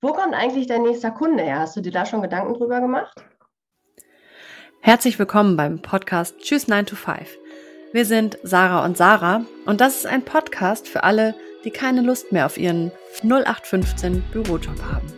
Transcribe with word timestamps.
Wo 0.00 0.12
kommt 0.12 0.32
eigentlich 0.32 0.68
dein 0.68 0.82
nächster 0.82 1.10
Kunde 1.10 1.42
her? 1.42 1.58
Hast 1.58 1.74
du 1.74 1.80
dir 1.80 1.90
da 1.90 2.06
schon 2.06 2.22
Gedanken 2.22 2.54
drüber 2.54 2.80
gemacht? 2.80 3.12
Herzlich 4.80 5.18
willkommen 5.18 5.56
beim 5.56 5.82
Podcast 5.82 6.38
Tschüss 6.38 6.68
9 6.68 6.86
to 6.86 6.94
5. 6.94 7.36
Wir 7.92 8.04
sind 8.04 8.38
Sarah 8.44 8.84
und 8.84 8.96
Sarah 8.96 9.44
und 9.66 9.80
das 9.80 9.96
ist 9.96 10.06
ein 10.06 10.24
Podcast 10.24 10.86
für 10.86 11.02
alle, 11.02 11.34
die 11.64 11.72
keine 11.72 12.02
Lust 12.02 12.30
mehr 12.30 12.46
auf 12.46 12.58
ihren 12.58 12.92
0815 13.24 14.22
Bürojob 14.30 14.80
haben. 14.84 15.12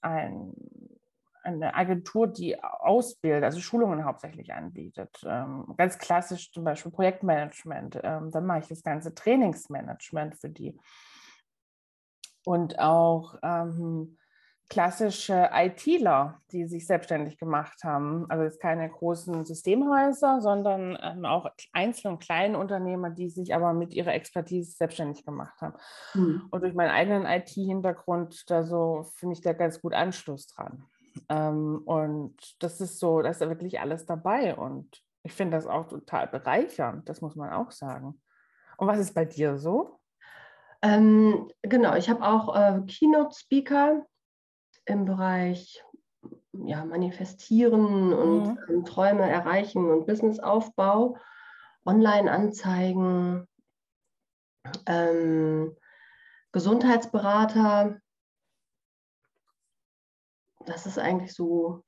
ein, 0.00 0.52
eine 1.42 1.74
Agentur, 1.74 2.26
die 2.26 2.62
ausbildet, 2.62 3.44
also 3.44 3.60
Schulungen 3.60 4.04
hauptsächlich 4.04 4.52
anbietet. 4.52 5.22
Ähm, 5.24 5.74
ganz 5.76 5.98
klassisch 5.98 6.52
zum 6.52 6.64
Beispiel 6.64 6.92
Projektmanagement. 6.92 8.00
Ähm, 8.02 8.30
dann 8.30 8.46
mache 8.46 8.60
ich 8.60 8.68
das 8.68 8.82
ganze 8.82 9.14
Trainingsmanagement 9.14 10.36
für 10.36 10.50
die. 10.50 10.78
Und 12.44 12.78
auch 12.78 13.36
ähm, 13.42 14.18
klassische 14.70 15.50
ITler, 15.52 16.40
die 16.52 16.64
sich 16.66 16.86
selbstständig 16.86 17.38
gemacht 17.38 17.82
haben. 17.82 18.26
Also 18.28 18.44
jetzt 18.44 18.60
keine 18.60 18.88
großen 18.88 19.44
Systemhäuser, 19.44 20.40
sondern 20.40 20.96
ähm, 21.02 21.24
auch 21.24 21.50
einzelne 21.72 22.14
und 22.14 22.22
kleine 22.22 22.56
Unternehmer, 22.56 23.10
die 23.10 23.28
sich 23.28 23.52
aber 23.52 23.72
mit 23.72 23.92
ihrer 23.92 24.14
Expertise 24.14 24.70
selbstständig 24.70 25.26
gemacht 25.26 25.60
haben. 25.60 25.74
Mhm. 26.14 26.46
Und 26.52 26.62
durch 26.62 26.74
meinen 26.74 26.90
eigenen 26.90 27.26
IT-Hintergrund, 27.26 28.48
da 28.48 28.62
so 28.62 29.06
finde 29.16 29.32
ich 29.34 29.40
da 29.40 29.52
ganz 29.52 29.82
gut 29.82 29.92
Anschluss 29.92 30.46
dran. 30.46 30.84
Ähm, 31.28 31.82
und 31.84 32.36
das 32.60 32.80
ist 32.80 33.00
so, 33.00 33.22
da 33.22 33.30
ist 33.30 33.40
da 33.40 33.48
wirklich 33.48 33.80
alles 33.80 34.06
dabei. 34.06 34.54
Und 34.54 35.02
ich 35.24 35.32
finde 35.32 35.56
das 35.56 35.66
auch 35.66 35.88
total 35.88 36.28
bereichernd, 36.28 37.08
das 37.08 37.20
muss 37.20 37.34
man 37.34 37.50
auch 37.50 37.72
sagen. 37.72 38.20
Und 38.76 38.86
was 38.86 39.00
ist 39.00 39.14
bei 39.14 39.24
dir 39.24 39.58
so? 39.58 39.98
Ähm, 40.80 41.50
genau, 41.60 41.96
ich 41.96 42.08
habe 42.08 42.24
auch 42.24 42.56
äh, 42.56 42.80
Keynote-Speaker 42.86 44.06
im 44.84 45.04
Bereich 45.04 45.84
ja, 46.52 46.84
Manifestieren 46.84 48.12
und 48.12 48.68
mhm. 48.68 48.84
Träume 48.84 49.28
erreichen 49.28 49.90
und 49.90 50.06
Businessaufbau, 50.06 51.16
Online-Anzeigen, 51.86 53.46
ähm, 54.86 55.76
Gesundheitsberater. 56.52 58.00
Das 60.66 60.86
ist 60.86 60.98
eigentlich 60.98 61.32
so, 61.32 61.82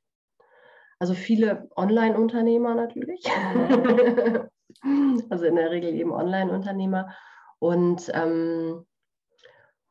also 0.98 1.14
viele 1.14 1.68
Online-Unternehmer 1.76 2.74
natürlich. 2.74 3.24
Mhm. 3.26 4.48
also 5.30 5.44
in 5.44 5.56
der 5.56 5.70
Regel 5.70 5.92
eben 5.92 6.12
Online-Unternehmer. 6.12 7.14
Und 7.58 8.10
ähm, 8.14 8.86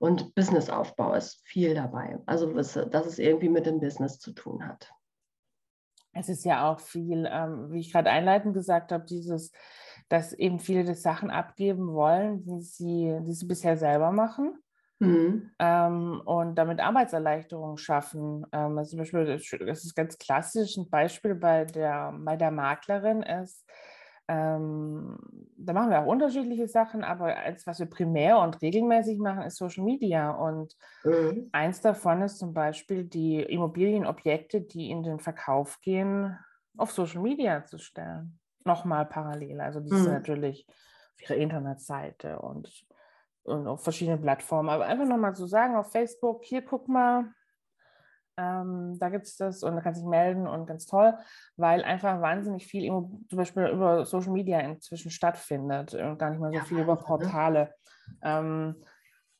und 0.01 0.33
Businessaufbau 0.33 1.13
ist 1.13 1.47
viel 1.47 1.75
dabei. 1.75 2.17
Also, 2.25 2.51
dass, 2.51 2.73
dass 2.73 3.05
es 3.05 3.19
irgendwie 3.19 3.49
mit 3.49 3.67
dem 3.67 3.79
Business 3.79 4.17
zu 4.17 4.31
tun 4.31 4.67
hat. 4.67 4.91
Es 6.11 6.27
ist 6.27 6.43
ja 6.43 6.67
auch 6.67 6.79
viel, 6.79 7.29
ähm, 7.31 7.71
wie 7.71 7.81
ich 7.81 7.91
gerade 7.91 8.09
einleitend 8.09 8.55
gesagt 8.55 8.91
habe, 8.91 9.05
dieses, 9.05 9.51
dass 10.09 10.33
eben 10.33 10.59
viele 10.59 10.85
das 10.85 11.03
Sachen 11.03 11.29
abgeben 11.29 11.93
wollen, 11.93 12.43
die 12.43 12.61
sie, 12.61 13.19
die 13.21 13.33
sie 13.33 13.45
bisher 13.45 13.77
selber 13.77 14.11
machen. 14.11 14.57
Mhm. 14.97 15.51
Ähm, 15.59 16.21
und 16.25 16.55
damit 16.55 16.79
Arbeitserleichterungen 16.79 17.77
schaffen. 17.77 18.47
Ähm, 18.51 18.79
also 18.79 18.91
zum 18.91 18.99
Beispiel, 18.99 19.25
das 19.25 19.83
ist 19.83 19.95
ganz 19.95 20.17
klassisch, 20.17 20.77
ein 20.77 20.89
Beispiel 20.89 21.35
bei 21.35 21.65
der, 21.65 22.11
bei 22.17 22.37
der 22.37 22.49
Maklerin 22.49 23.21
ist, 23.21 23.69
ähm, 24.31 25.17
da 25.57 25.73
machen 25.73 25.89
wir 25.89 26.01
auch 26.01 26.07
unterschiedliche 26.07 26.67
Sachen, 26.67 27.03
aber 27.03 27.37
als 27.37 27.67
was 27.67 27.79
wir 27.79 27.85
primär 27.87 28.39
und 28.39 28.61
regelmäßig 28.61 29.19
machen, 29.19 29.43
ist 29.43 29.57
Social 29.57 29.83
Media. 29.83 30.31
Und 30.31 30.73
mhm. 31.03 31.49
eins 31.51 31.81
davon 31.81 32.21
ist 32.21 32.39
zum 32.39 32.53
Beispiel 32.53 33.03
die 33.03 33.41
Immobilienobjekte, 33.41 34.61
die 34.61 34.89
in 34.89 35.03
den 35.03 35.19
Verkauf 35.19 35.81
gehen, 35.81 36.37
auf 36.77 36.91
Social 36.91 37.21
Media 37.21 37.65
zu 37.65 37.77
stellen. 37.77 38.39
Nochmal 38.63 39.05
parallel. 39.05 39.59
Also 39.59 39.81
die 39.81 39.91
mhm. 39.91 40.03
sind 40.03 40.13
natürlich 40.13 40.65
auf 40.69 41.29
ihrer 41.29 41.37
Internetseite 41.37 42.39
und, 42.39 42.85
und 43.43 43.67
auf 43.67 43.83
verschiedenen 43.83 44.21
Plattformen. 44.21 44.69
Aber 44.69 44.85
einfach 44.85 45.07
nochmal 45.07 45.35
zu 45.35 45.45
sagen 45.45 45.75
auf 45.75 45.91
Facebook, 45.91 46.45
hier 46.45 46.61
guck 46.61 46.87
mal, 46.87 47.25
ähm, 48.37 48.97
da 48.99 49.09
gibt 49.09 49.25
es 49.25 49.37
das 49.37 49.63
und 49.63 49.75
da 49.75 49.81
kannst 49.81 50.01
dich 50.01 50.07
melden 50.07 50.47
und 50.47 50.65
ganz 50.65 50.85
toll, 50.85 51.13
weil 51.57 51.83
einfach 51.83 52.21
wahnsinnig 52.21 52.67
viel 52.67 52.87
zum 52.87 53.37
Beispiel 53.37 53.67
über 53.67 54.05
Social 54.05 54.31
Media 54.31 54.59
inzwischen 54.59 55.11
stattfindet 55.11 55.93
und 55.93 56.17
gar 56.17 56.29
nicht 56.29 56.39
mal 56.39 56.51
so 56.51 56.57
ja, 56.57 56.63
viel 56.63 56.79
über 56.79 56.95
ne? 56.95 57.01
Portale. 57.01 57.73
Ähm, 58.21 58.75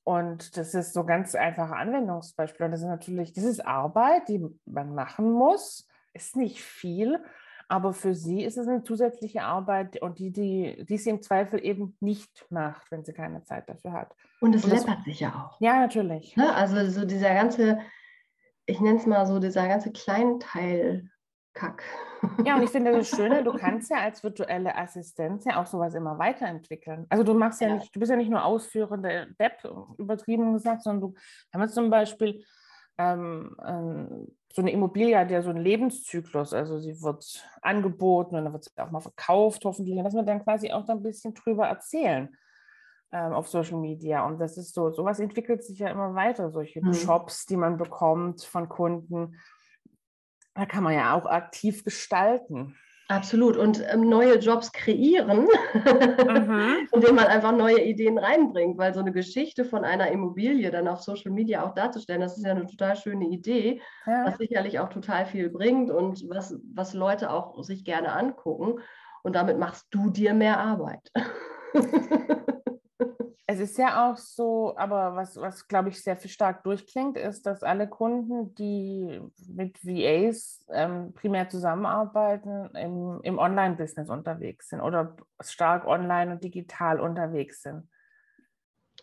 und 0.03 0.57
das 0.57 0.73
ist 0.73 0.93
so 0.93 1.05
ganz 1.05 1.35
einfache 1.35 1.75
Anwendungsbeispiele. 1.75 2.65
Und 2.65 2.71
das 2.71 2.81
ist 2.81 2.87
natürlich, 2.87 3.33
das 3.33 3.43
ist 3.43 3.65
Arbeit, 3.65 4.27
die 4.27 4.43
man 4.65 4.95
machen 4.95 5.31
muss. 5.31 5.87
Ist 6.13 6.35
nicht 6.35 6.61
viel, 6.61 7.23
aber 7.69 7.93
für 7.93 8.13
sie 8.13 8.43
ist 8.43 8.57
es 8.57 8.67
eine 8.67 8.83
zusätzliche 8.83 9.43
Arbeit 9.43 10.01
und 10.01 10.19
die, 10.19 10.31
die, 10.31 10.85
die 10.89 10.97
sie 10.97 11.09
im 11.09 11.21
Zweifel 11.21 11.63
eben 11.63 11.95
nicht 12.01 12.45
macht, 12.49 12.91
wenn 12.91 13.05
sie 13.05 13.13
keine 13.13 13.43
Zeit 13.45 13.69
dafür 13.69 13.93
hat. 13.93 14.13
Und 14.41 14.53
es 14.53 14.67
läppert 14.67 15.05
sich 15.05 15.21
ja 15.21 15.29
auch. 15.29 15.61
Ja, 15.61 15.79
natürlich. 15.79 16.35
Ne? 16.35 16.53
Also 16.53 16.85
so 16.89 17.05
dieser 17.05 17.33
ganze 17.33 17.79
ich 18.65 18.79
nenne 18.79 18.97
es 18.97 19.05
mal 19.05 19.25
so, 19.25 19.39
dieser 19.39 19.67
ganze 19.67 19.91
Kleinteil 19.91 21.09
Kack. 21.53 21.83
Ja, 22.45 22.55
und 22.55 22.63
ich 22.63 22.69
finde 22.69 22.91
das 22.97 23.09
Schöne, 23.09 23.43
du 23.43 23.53
kannst 23.53 23.89
ja 23.91 23.97
als 23.97 24.23
virtuelle 24.23 24.75
Assistenz 24.77 25.45
ja 25.45 25.61
auch 25.61 25.65
sowas 25.65 25.93
immer 25.95 26.17
weiterentwickeln. 26.17 27.05
Also 27.09 27.23
du 27.23 27.33
machst 27.33 27.61
ja, 27.61 27.67
ja. 27.67 27.75
nicht, 27.75 27.93
du 27.93 27.99
bist 27.99 28.09
ja 28.09 28.15
nicht 28.15 28.29
nur 28.29 28.43
ausführende 28.43 29.27
Depp, 29.39 29.63
übertrieben 29.97 30.53
gesagt, 30.53 30.83
sondern 30.83 31.11
du 31.11 31.17
haben 31.53 31.61
jetzt 31.61 31.75
zum 31.75 31.89
Beispiel 31.89 32.43
ähm, 32.97 33.55
ähm, 33.65 34.27
so 34.53 34.61
eine 34.61 34.71
Immobilie 34.71 35.17
hat 35.17 35.31
ja 35.31 35.41
so 35.41 35.49
einen 35.49 35.63
Lebenszyklus. 35.63 36.53
Also 36.53 36.79
sie 36.79 37.01
wird 37.01 37.45
angeboten 37.61 38.35
und 38.35 38.43
dann 38.43 38.53
wird 38.53 38.65
sie 38.65 38.71
auch 38.77 38.91
mal 38.91 38.99
verkauft, 38.99 39.63
hoffentlich. 39.65 39.97
Und 39.97 40.03
dass 40.03 40.13
wir 40.13 40.23
dann 40.23 40.43
quasi 40.43 40.71
auch 40.71 40.85
da 40.85 40.93
ein 40.93 41.03
bisschen 41.03 41.33
drüber 41.33 41.67
erzählen 41.67 42.29
ähm, 43.11 43.33
auf 43.33 43.47
Social 43.47 43.77
Media. 43.77 44.25
Und 44.25 44.39
das 44.39 44.57
ist 44.57 44.73
so, 44.73 44.89
sowas 44.91 45.19
entwickelt 45.19 45.63
sich 45.63 45.79
ja 45.79 45.89
immer 45.89 46.15
weiter, 46.15 46.49
solche 46.49 46.83
mhm. 46.83 46.93
Shops, 46.93 47.45
die 47.45 47.57
man 47.57 47.77
bekommt 47.77 48.43
von 48.43 48.69
Kunden. 48.69 49.35
Da 50.53 50.65
kann 50.65 50.83
man 50.83 50.93
ja 50.93 51.15
auch 51.15 51.25
aktiv 51.25 51.83
gestalten. 51.83 52.75
Absolut. 53.11 53.57
Und 53.57 53.83
ähm, 53.91 54.07
neue 54.07 54.37
Jobs 54.37 54.71
kreieren, 54.71 55.41
mhm. 55.73 56.87
indem 56.93 57.15
man 57.15 57.25
einfach 57.25 57.51
neue 57.51 57.83
Ideen 57.83 58.17
reinbringt. 58.17 58.77
Weil 58.77 58.93
so 58.93 59.01
eine 59.01 59.11
Geschichte 59.11 59.65
von 59.65 59.83
einer 59.83 60.09
Immobilie 60.11 60.71
dann 60.71 60.87
auf 60.87 61.01
Social 61.01 61.31
Media 61.31 61.65
auch 61.65 61.73
darzustellen, 61.73 62.21
das 62.21 62.37
ist 62.37 62.45
ja 62.45 62.51
eine 62.51 62.67
total 62.67 62.95
schöne 62.95 63.27
Idee, 63.27 63.81
ja. 64.05 64.25
was 64.25 64.37
sicherlich 64.37 64.79
auch 64.79 64.87
total 64.87 65.25
viel 65.25 65.49
bringt 65.49 65.91
und 65.91 66.23
was, 66.29 66.57
was 66.73 66.93
Leute 66.93 67.31
auch 67.31 67.61
sich 67.63 67.83
gerne 67.83 68.13
angucken. 68.13 68.79
Und 69.23 69.35
damit 69.35 69.59
machst 69.59 69.87
du 69.91 70.09
dir 70.09 70.33
mehr 70.33 70.59
Arbeit. 70.59 71.11
Es 73.47 73.59
ist 73.59 73.77
ja 73.77 74.09
auch 74.09 74.17
so, 74.17 74.77
aber 74.77 75.15
was, 75.15 75.35
was 75.35 75.67
glaube 75.67 75.89
ich 75.89 76.01
sehr 76.01 76.15
viel 76.15 76.31
stark 76.31 76.63
durchklingt, 76.63 77.17
ist, 77.17 77.45
dass 77.45 77.63
alle 77.63 77.87
Kunden, 77.87 78.55
die 78.55 79.19
mit 79.47 79.83
VAs 79.83 80.65
ähm, 80.69 81.13
primär 81.13 81.49
zusammenarbeiten, 81.49 82.73
im, 82.75 83.19
im 83.23 83.39
Online-Business 83.39 84.09
unterwegs 84.09 84.69
sind 84.69 84.81
oder 84.81 85.17
stark 85.41 85.85
online 85.85 86.31
und 86.31 86.43
digital 86.43 86.99
unterwegs 86.99 87.61
sind. 87.63 87.89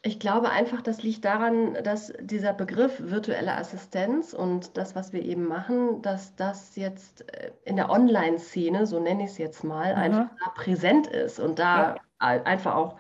Ich 0.03 0.21
glaube 0.21 0.51
einfach, 0.51 0.81
das 0.81 1.03
liegt 1.03 1.25
daran, 1.25 1.75
dass 1.83 2.13
dieser 2.21 2.53
Begriff 2.53 3.01
virtuelle 3.01 3.57
Assistenz 3.57 4.33
und 4.33 4.77
das, 4.77 4.95
was 4.95 5.13
wir 5.13 5.23
eben 5.23 5.45
machen, 5.45 6.03
dass 6.03 6.37
das 6.37 6.77
jetzt 6.77 7.29
äh, 7.35 7.51
in 7.65 7.77
der 7.77 7.91
Online-Szene, 7.91 8.87
so 8.87 9.01
nenne 9.01 9.25
ich 9.25 9.31
es 9.31 9.39
jetzt 9.39 9.65
mal, 9.65 9.95
mhm. 9.95 10.01
einfach 10.01 10.31
da 10.45 10.51
präsent 10.55 11.09
ist 11.09 11.41
und 11.41 11.59
da 11.59 11.97
ja. 11.97 12.43
einfach 12.45 12.77
auch 12.77 12.97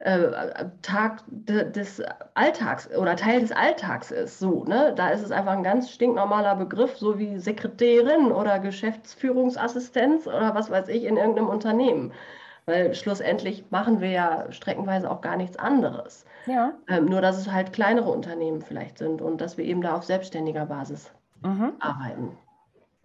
äh, 0.00 0.66
Tag 0.82 1.22
des 1.28 2.02
Alltags 2.34 2.90
oder 2.96 3.16
Teil 3.16 3.40
des 3.40 3.52
Alltags 3.52 4.10
ist. 4.10 4.38
So, 4.38 4.64
ne? 4.64 4.92
Da 4.96 5.10
ist 5.10 5.22
es 5.22 5.30
einfach 5.30 5.52
ein 5.52 5.62
ganz 5.62 5.90
stinknormaler 5.90 6.56
Begriff, 6.56 6.96
so 6.96 7.18
wie 7.18 7.38
Sekretärin 7.38 8.32
oder 8.32 8.58
Geschäftsführungsassistenz 8.58 10.26
oder 10.26 10.54
was 10.54 10.70
weiß 10.70 10.88
ich 10.88 11.04
in 11.04 11.16
irgendeinem 11.16 11.48
Unternehmen. 11.48 12.12
Weil 12.66 12.94
schlussendlich 12.94 13.64
machen 13.70 14.00
wir 14.00 14.10
ja 14.10 14.50
streckenweise 14.50 15.10
auch 15.10 15.20
gar 15.20 15.36
nichts 15.36 15.58
anderes. 15.58 16.24
Ja. 16.46 16.72
Ähm, 16.88 17.06
nur, 17.06 17.20
dass 17.20 17.36
es 17.38 17.50
halt 17.50 17.72
kleinere 17.72 18.10
Unternehmen 18.10 18.62
vielleicht 18.62 18.98
sind 18.98 19.22
und 19.22 19.40
dass 19.40 19.58
wir 19.58 19.64
eben 19.64 19.82
da 19.82 19.94
auf 19.94 20.04
selbstständiger 20.04 20.66
Basis 20.66 21.10
mhm. 21.42 21.72
arbeiten. 21.80 22.36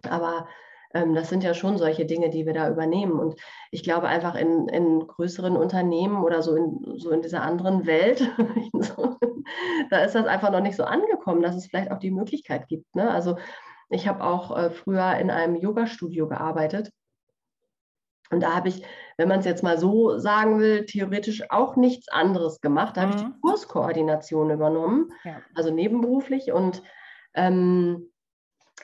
Aber 0.08 0.46
das 0.92 1.28
sind 1.28 1.44
ja 1.44 1.54
schon 1.54 1.78
solche 1.78 2.04
Dinge, 2.04 2.30
die 2.30 2.46
wir 2.46 2.52
da 2.52 2.68
übernehmen. 2.68 3.18
Und 3.18 3.40
ich 3.70 3.82
glaube 3.82 4.08
einfach 4.08 4.34
in, 4.34 4.68
in 4.68 5.06
größeren 5.06 5.56
Unternehmen 5.56 6.22
oder 6.24 6.42
so 6.42 6.56
in, 6.56 6.98
so 6.98 7.10
in 7.10 7.22
dieser 7.22 7.42
anderen 7.42 7.86
Welt, 7.86 8.28
da 9.90 9.98
ist 9.98 10.14
das 10.14 10.26
einfach 10.26 10.50
noch 10.50 10.60
nicht 10.60 10.76
so 10.76 10.84
angekommen, 10.84 11.42
dass 11.42 11.54
es 11.54 11.66
vielleicht 11.66 11.92
auch 11.92 11.98
die 12.00 12.10
Möglichkeit 12.10 12.66
gibt. 12.68 12.94
Ne? 12.96 13.08
Also 13.08 13.36
ich 13.88 14.08
habe 14.08 14.24
auch 14.24 14.56
äh, 14.56 14.70
früher 14.70 15.16
in 15.16 15.30
einem 15.30 15.56
Yoga-Studio 15.56 16.28
gearbeitet. 16.28 16.90
Und 18.30 18.40
da 18.40 18.54
habe 18.54 18.68
ich, 18.68 18.84
wenn 19.16 19.28
man 19.28 19.40
es 19.40 19.44
jetzt 19.44 19.62
mal 19.62 19.78
so 19.78 20.18
sagen 20.18 20.60
will, 20.60 20.86
theoretisch 20.86 21.42
auch 21.50 21.76
nichts 21.76 22.08
anderes 22.08 22.60
gemacht. 22.60 22.96
Da 22.96 23.02
mhm. 23.02 23.06
habe 23.06 23.16
ich 23.16 23.22
die 23.22 23.28
mhm. 23.28 23.40
Kurskoordination 23.40 24.50
übernommen, 24.50 25.12
ja. 25.24 25.40
also 25.54 25.72
nebenberuflich. 25.72 26.52
Und 26.52 26.82
ähm, 27.34 28.09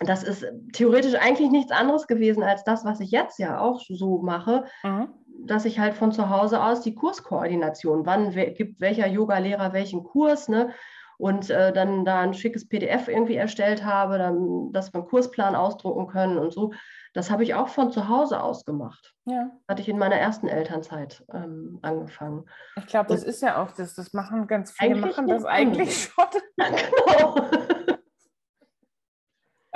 das 0.00 0.22
ist 0.22 0.46
theoretisch 0.72 1.14
eigentlich 1.14 1.50
nichts 1.50 1.72
anderes 1.72 2.06
gewesen 2.06 2.42
als 2.42 2.64
das, 2.64 2.84
was 2.84 3.00
ich 3.00 3.10
jetzt 3.10 3.38
ja 3.38 3.60
auch 3.60 3.80
so 3.80 4.18
mache, 4.18 4.64
mhm. 4.82 5.08
dass 5.46 5.64
ich 5.64 5.78
halt 5.78 5.94
von 5.94 6.12
zu 6.12 6.28
Hause 6.28 6.62
aus 6.62 6.82
die 6.82 6.94
Kurskoordination, 6.94 8.04
wann 8.04 8.30
gibt 8.30 8.80
welcher 8.80 9.06
Yoga-Lehrer 9.06 9.72
welchen 9.72 10.04
Kurs, 10.04 10.48
ne? 10.48 10.70
Und 11.18 11.48
äh, 11.48 11.72
dann 11.72 12.04
da 12.04 12.20
ein 12.20 12.34
schickes 12.34 12.68
PDF 12.68 13.08
irgendwie 13.08 13.36
erstellt 13.36 13.86
habe, 13.86 14.18
dann, 14.18 14.70
dass 14.72 14.92
wir 14.92 15.00
einen 15.00 15.08
Kursplan 15.08 15.54
ausdrucken 15.54 16.08
können 16.08 16.36
und 16.36 16.52
so. 16.52 16.74
Das 17.14 17.30
habe 17.30 17.42
ich 17.42 17.54
auch 17.54 17.68
von 17.68 17.90
zu 17.90 18.10
Hause 18.10 18.42
aus 18.42 18.66
gemacht. 18.66 19.14
Ja. 19.24 19.50
Hatte 19.66 19.80
ich 19.80 19.88
in 19.88 19.96
meiner 19.96 20.16
ersten 20.16 20.46
Elternzeit 20.46 21.24
ähm, 21.32 21.78
angefangen. 21.80 22.44
Ich 22.76 22.86
glaube, 22.86 23.08
das 23.08 23.22
ist 23.22 23.40
ja 23.40 23.62
auch 23.62 23.72
das. 23.72 23.94
Das 23.94 24.12
machen 24.12 24.46
ganz 24.46 24.72
viele, 24.72 24.96
machen 24.96 25.26
das 25.26 25.46
eigentlich 25.46 26.12
schon. 26.14 26.26
genau. 26.58 27.48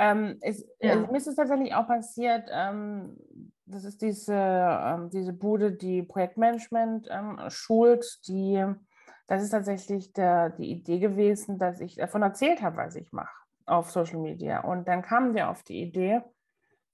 Ähm, 0.01 0.39
es, 0.41 0.67
ja. 0.79 0.95
mir 0.95 1.15
ist 1.15 1.27
es 1.27 1.35
tatsächlich 1.35 1.75
auch 1.75 1.85
passiert, 1.85 2.49
ähm, 2.51 3.17
das 3.67 3.85
ist 3.85 4.01
diese, 4.01 4.33
ähm, 4.35 5.11
diese 5.11 5.31
Bude, 5.31 5.73
die 5.73 6.01
Projektmanagement 6.01 7.07
ähm, 7.11 7.39
schult, 7.49 8.27
die, 8.27 8.65
das 9.27 9.43
ist 9.43 9.51
tatsächlich 9.51 10.11
der, 10.11 10.49
die 10.49 10.71
Idee 10.71 10.97
gewesen, 10.97 11.59
dass 11.59 11.79
ich 11.79 11.97
davon 11.97 12.23
erzählt 12.23 12.63
habe, 12.63 12.77
was 12.77 12.95
ich 12.95 13.11
mache 13.11 13.29
auf 13.67 13.91
Social 13.91 14.19
Media. 14.19 14.61
Und 14.61 14.87
dann 14.87 15.03
kamen 15.03 15.35
wir 15.35 15.49
auf 15.49 15.61
die 15.61 15.83
Idee, 15.83 16.21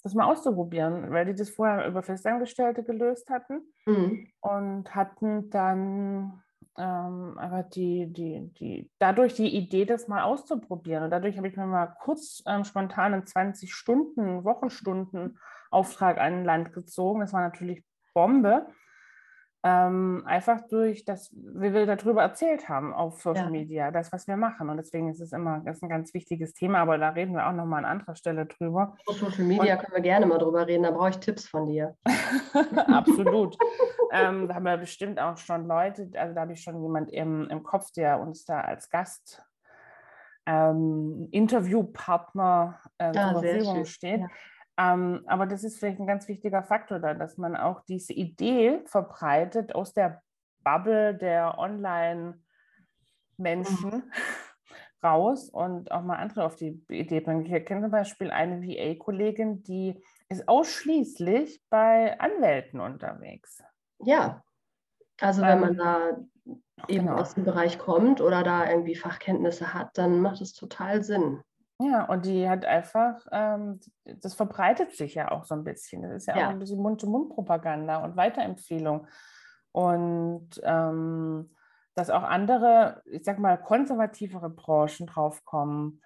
das 0.04 0.14
mal 0.14 0.30
auszuprobieren, 0.30 1.10
weil 1.12 1.26
die 1.28 1.34
das 1.34 1.50
vorher 1.50 1.88
über 1.88 2.04
Festangestellte 2.04 2.84
gelöst 2.84 3.30
hatten 3.30 3.62
mhm. 3.86 4.28
und 4.42 4.94
hatten 4.94 5.50
dann 5.50 6.44
ähm, 6.78 7.38
aber 7.38 7.64
die, 7.64 8.12
die, 8.14 8.54
die, 8.60 8.92
dadurch 9.00 9.34
die 9.34 9.56
Idee, 9.56 9.86
das 9.86 10.08
mal 10.08 10.24
auszuprobieren. 10.24 11.04
Und 11.04 11.10
dadurch 11.10 11.38
habe 11.38 11.48
ich 11.48 11.58
mir 11.58 11.66
mal 11.66 11.88
kurz 12.02 12.44
ähm, 12.46 12.64
spontan 12.64 13.14
einen 13.14 13.26
20 13.26 13.74
Stunden, 13.74 14.44
Wochenstunden 14.44 15.40
Auftrag 15.72 16.20
an 16.20 16.46
Land 16.46 16.74
gezogen. 16.74 17.22
Das 17.22 17.34
war 17.34 17.42
natürlich 17.42 17.84
Bombe. 18.14 18.68
Ähm, 19.64 20.24
einfach 20.26 20.62
durch 20.70 21.04
das, 21.04 21.32
wie 21.34 21.74
wir 21.74 21.86
darüber 21.88 22.22
erzählt 22.22 22.70
haben 22.70 22.94
auf 22.94 23.22
Social 23.22 23.46
ja. 23.46 23.50
Media, 23.50 23.92
das, 23.92 24.12
was 24.12 24.28
wir 24.28 24.38
machen. 24.38 24.70
Und 24.70 24.78
deswegen 24.78 25.10
ist 25.10 25.20
es 25.20 25.32
immer 25.34 25.62
das 25.66 25.78
ist 25.78 25.84
ein 25.84 25.90
ganz 25.90 26.14
wichtiges 26.14 26.54
Thema, 26.54 26.80
aber 26.80 26.98
da 26.98 27.10
reden 27.10 27.34
wir 27.34 27.48
auch 27.48 27.54
nochmal 27.54 27.84
an 27.84 27.92
anderer 28.00 28.16
Stelle 28.16 28.46
drüber. 28.46 28.96
Auf 29.08 29.18
Social 29.18 29.46
Media 29.46 29.74
Und, 29.74 29.82
können 29.82 29.96
wir 29.96 30.02
gerne 30.02 30.26
mal 30.28 30.38
drüber 30.38 30.68
reden, 30.68 30.84
da 30.84 30.92
brauche 30.92 31.10
ich 31.10 31.18
Tipps 31.18 31.48
von 31.48 31.68
dir. 31.68 31.96
Absolut. 32.76 33.58
ähm, 34.12 34.48
da 34.48 34.56
haben 34.56 34.64
wir 34.64 34.78
bestimmt 34.78 35.20
auch 35.20 35.38
schon 35.38 35.68
Leute, 35.68 36.10
also 36.16 36.36
da 36.36 36.42
habe 36.42 36.54
ich 36.54 36.62
schon 36.62 36.82
jemand 36.82 37.12
im, 37.12 37.50
im 37.50 37.64
Kopf, 37.64 37.92
der 37.92 38.20
uns 38.20 38.46
da 38.46 38.62
als 38.62 38.90
Gast 38.90 39.44
ähm, 40.46 41.28
Interviewpartner 41.32 42.80
äh, 43.00 43.12
ja, 43.14 43.34
zur 43.34 43.42
Verfügung 43.42 43.86
steht. 43.86 44.22
Ja. 44.22 44.28
Ähm, 44.78 45.24
aber 45.26 45.48
das 45.48 45.64
ist 45.64 45.80
vielleicht 45.80 46.00
ein 46.00 46.08
ganz 46.08 46.28
wichtiger 46.28 46.62
Faktor 46.64 47.00
da, 47.00 47.14
dass 47.16 47.38
man 47.38 47.56
auch 47.56 47.82
diese 47.86 48.14
Idee 48.14 48.82
verbreitet 48.86 49.74
aus 49.74 49.94
der 49.94 50.22
Bubble 50.64 51.16
der 51.16 51.58
Online-Menschen 51.58 52.44
mhm. 53.90 54.04
raus 55.04 55.50
und 55.50 55.92
auch 55.92 56.04
mal 56.04 56.18
andere 56.18 56.46
auf 56.46 56.56
die 56.56 56.84
Idee 56.90 57.22
bringen. 57.22 57.46
Ich 57.46 57.66
kenne 57.66 57.82
zum 57.82 57.92
Beispiel 57.92 58.30
eine 58.32 58.62
VA-Kollegin, 58.62 59.64
die 59.64 60.00
ist 60.30 60.48
ausschließlich 60.48 61.64
bei 61.70 62.20
Anwälten 62.20 62.80
unterwegs. 62.80 63.64
Ja, 64.04 64.44
also 65.20 65.42
wenn 65.42 65.60
man 65.60 65.72
ähm, 65.72 65.78
da 65.78 66.10
eben 66.88 67.08
genau. 67.08 67.20
aus 67.20 67.34
dem 67.34 67.44
Bereich 67.46 67.80
kommt 67.80 68.22
oder 68.22 68.44
da 68.44 68.70
irgendwie 68.70 68.96
Fachkenntnisse 68.96 69.74
hat, 69.74 69.98
dann 69.98 70.22
macht 70.22 70.42
es 70.42 70.54
total 70.54 71.04
Sinn. 71.04 71.42
Ja, 71.80 72.06
und 72.06 72.26
die 72.26 72.50
hat 72.50 72.66
einfach, 72.66 73.26
ähm, 73.32 73.80
das 74.04 74.34
verbreitet 74.34 74.94
sich 74.94 75.14
ja 75.14 75.32
auch 75.32 75.46
so 75.46 75.54
ein 75.54 75.64
bisschen. 75.64 76.02
Das 76.02 76.12
ist 76.14 76.28
ja, 76.28 76.38
ja. 76.38 76.46
auch 76.48 76.52
ein 76.52 76.60
bisschen 76.60 76.82
Mund-zu-Mund-Propaganda 76.82 78.04
und 78.04 78.16
Weiterempfehlung. 78.16 79.08
Und 79.72 80.50
ähm, 80.64 81.52
dass 81.94 82.10
auch 82.10 82.24
andere, 82.24 83.02
ich 83.06 83.24
sag 83.24 83.38
mal, 83.38 83.58
konservativere 83.58 84.50
Branchen 84.50 85.06
draufkommen, 85.06 86.02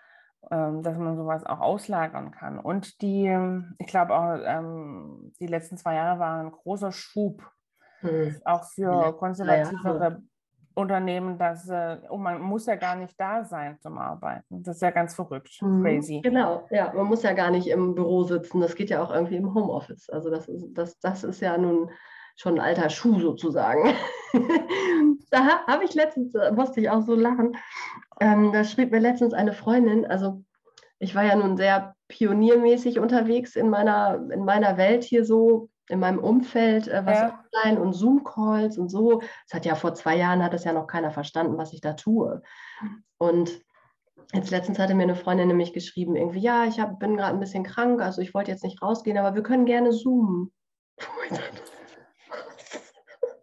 ähm, 0.49 0.83
dass 0.83 0.97
man 0.97 1.15
sowas 1.15 1.45
auch 1.45 1.59
auslagern 1.59 2.31
kann. 2.31 2.59
Und 2.59 3.01
die, 3.01 3.29
ich 3.77 3.87
glaube 3.87 4.13
auch, 4.13 4.39
ähm, 4.43 5.33
die 5.39 5.47
letzten 5.47 5.77
zwei 5.77 5.95
Jahre 5.95 6.19
waren 6.19 6.47
ein 6.47 6.51
großer 6.51 6.91
Schub, 6.91 7.49
hm. 7.99 8.41
auch 8.43 8.65
für 8.65 9.15
konservativere 9.17 10.21
Unternehmen, 10.73 11.37
dass 11.37 11.67
äh, 11.69 11.97
oh, 12.09 12.17
man 12.17 12.41
muss 12.41 12.65
ja 12.65 12.75
gar 12.75 12.95
nicht 12.95 13.19
da 13.19 13.43
sein 13.43 13.77
zum 13.81 13.97
Arbeiten. 13.97 14.63
Das 14.63 14.77
ist 14.77 14.81
ja 14.81 14.91
ganz 14.91 15.15
verrückt, 15.15 15.57
mhm. 15.61 15.83
crazy. 15.83 16.21
Genau, 16.23 16.67
ja, 16.71 16.91
man 16.93 17.07
muss 17.07 17.23
ja 17.23 17.33
gar 17.33 17.51
nicht 17.51 17.67
im 17.67 17.95
Büro 17.95 18.23
sitzen. 18.23 18.61
Das 18.61 18.75
geht 18.75 18.89
ja 18.89 19.03
auch 19.03 19.13
irgendwie 19.13 19.37
im 19.37 19.53
Homeoffice. 19.53 20.09
Also 20.09 20.29
das 20.29 20.47
ist, 20.47 20.73
das, 20.73 20.99
das 20.99 21.23
ist 21.23 21.41
ja 21.41 21.57
nun 21.57 21.89
schon 22.35 22.55
ein 22.55 22.65
alter 22.65 22.89
Schuh 22.89 23.19
sozusagen. 23.19 23.93
da 25.29 25.65
habe 25.67 25.83
ich 25.83 25.93
letztens, 25.93 26.33
äh, 26.35 26.51
musste 26.51 26.81
ich 26.81 26.89
auch 26.89 27.01
so 27.01 27.15
lachen. 27.15 27.57
Ähm, 28.19 28.51
da 28.51 28.63
schrieb 28.63 28.91
mir 28.91 28.99
letztens 28.99 29.33
eine 29.33 29.53
Freundin, 29.53 30.05
also 30.05 30.43
ich 30.99 31.15
war 31.15 31.23
ja 31.23 31.35
nun 31.35 31.57
sehr 31.57 31.95
pioniermäßig 32.07 32.99
unterwegs 32.99 33.55
in 33.55 33.69
meiner, 33.69 34.21
in 34.31 34.45
meiner 34.45 34.77
Welt 34.77 35.03
hier 35.03 35.25
so 35.25 35.69
in 35.89 36.00
meinem 36.00 36.19
Umfeld, 36.19 36.88
äh, 36.88 37.05
was 37.05 37.19
ja. 37.19 37.43
online 37.53 37.81
und 37.81 37.93
Zoom-Calls 37.93 38.77
und 38.77 38.89
so. 38.89 39.19
Das 39.19 39.53
hat 39.55 39.65
ja 39.65 39.75
vor 39.75 39.93
zwei 39.93 40.17
Jahren 40.17 40.43
hat 40.43 40.53
es 40.53 40.63
ja 40.63 40.73
noch 40.73 40.88
keiner 40.88 41.11
verstanden, 41.11 41.57
was 41.57 41.73
ich 41.73 41.81
da 41.81 41.93
tue. 41.93 42.41
Und 43.17 43.61
jetzt 44.33 44.51
letztens 44.51 44.79
hatte 44.79 44.95
mir 44.95 45.03
eine 45.03 45.15
Freundin 45.15 45.47
nämlich 45.47 45.73
geschrieben, 45.73 46.15
irgendwie, 46.15 46.39
ja, 46.39 46.65
ich 46.65 46.79
hab, 46.79 47.00
bin 47.00 47.17
gerade 47.17 47.33
ein 47.33 47.39
bisschen 47.39 47.63
krank, 47.63 48.01
also 48.01 48.21
ich 48.21 48.33
wollte 48.33 48.51
jetzt 48.51 48.63
nicht 48.63 48.81
rausgehen, 48.81 49.17
aber 49.17 49.35
wir 49.35 49.43
können 49.43 49.65
gerne 49.65 49.91
zoomen. 49.91 50.51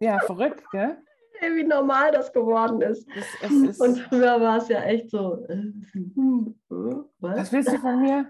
Ja, 0.01 0.17
verrückt, 0.19 0.63
gell? 0.71 0.97
Wie 1.41 1.63
normal 1.63 2.11
das 2.11 2.31
geworden 2.33 2.81
ist. 2.81 3.07
Es, 3.15 3.25
es 3.41 3.51
ist 3.51 3.81
und 3.81 3.97
früher 3.99 4.39
war 4.41 4.57
es 4.57 4.67
ja 4.69 4.81
echt 4.81 5.09
so. 5.09 5.45
Äh, 5.47 5.71
was? 7.19 7.37
was 7.37 7.51
willst 7.51 7.73
du 7.73 7.77
von 7.79 8.01
mir? 8.01 8.29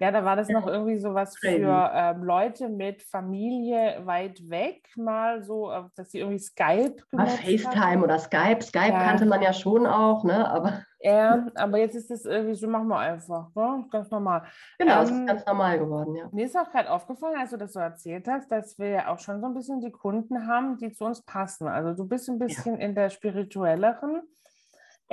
Ja, 0.00 0.10
da 0.10 0.24
war 0.24 0.36
das 0.36 0.48
noch 0.48 0.66
irgendwie 0.66 0.98
so 0.98 1.14
was 1.14 1.36
für 1.38 1.92
ähm, 1.94 2.24
Leute 2.24 2.68
mit 2.68 3.02
Familie 3.02 4.02
weit 4.04 4.48
weg, 4.50 4.88
mal 4.96 5.42
so, 5.44 5.70
äh, 5.70 5.82
dass 5.94 6.10
sie 6.10 6.18
irgendwie 6.18 6.38
Skype 6.38 6.96
gemacht 7.10 7.30
haben. 7.30 7.58
FaceTime 7.58 8.02
oder 8.02 8.18
Skype. 8.18 8.62
Skype 8.62 8.88
ja. 8.88 9.04
kannte 9.04 9.26
man 9.26 9.40
ja 9.40 9.52
schon 9.52 9.86
auch, 9.86 10.24
ne? 10.24 10.48
Aber 10.50 10.82
ja, 11.00 11.46
aber 11.54 11.78
jetzt 11.78 11.94
ist 11.94 12.10
es 12.10 12.24
irgendwie 12.24 12.54
so, 12.54 12.66
machen 12.66 12.88
wir 12.88 12.98
einfach, 12.98 13.54
ne? 13.54 13.84
ganz 13.90 14.10
normal. 14.10 14.44
Genau, 14.78 14.96
ähm, 14.96 15.02
es 15.02 15.10
ist 15.10 15.16
ähm, 15.16 15.26
ganz 15.26 15.46
normal 15.46 15.78
geworden, 15.78 16.16
ja. 16.16 16.28
Mir 16.32 16.46
ist 16.46 16.56
auch 16.56 16.70
gerade 16.70 16.90
aufgefallen, 16.90 17.36
als 17.38 17.50
du 17.50 17.56
das 17.56 17.74
so 17.74 17.80
erzählt 17.80 18.26
hast, 18.26 18.50
dass 18.50 18.78
wir 18.78 18.88
ja 18.88 19.12
auch 19.12 19.18
schon 19.18 19.40
so 19.40 19.46
ein 19.46 19.54
bisschen 19.54 19.80
die 19.80 19.92
Kunden 19.92 20.46
haben, 20.46 20.78
die 20.78 20.92
zu 20.92 21.04
uns 21.04 21.22
passen. 21.22 21.68
Also 21.68 21.92
du 21.92 22.08
bist 22.08 22.28
ein 22.28 22.38
bisschen 22.38 22.74
ja. 22.74 22.86
in 22.86 22.94
der 22.94 23.10
spirituelleren 23.10 24.22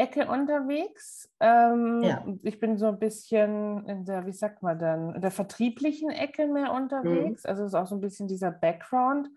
Ecke 0.01 0.27
unterwegs. 0.27 1.29
Ähm, 1.39 2.01
ja. 2.03 2.25
Ich 2.43 2.59
bin 2.59 2.77
so 2.77 2.87
ein 2.87 2.99
bisschen 2.99 3.85
in 3.87 4.05
der, 4.05 4.25
wie 4.25 4.33
sagt 4.33 4.63
man 4.63 4.79
dann, 4.79 5.15
in 5.15 5.21
der 5.21 5.31
vertrieblichen 5.31 6.09
Ecke 6.09 6.47
mehr 6.47 6.73
unterwegs. 6.73 7.43
Mhm. 7.43 7.49
Also 7.49 7.65
ist 7.65 7.75
auch 7.75 7.85
so 7.85 7.95
ein 7.95 8.01
bisschen 8.01 8.27
dieser 8.27 8.51
Background. 8.51 9.29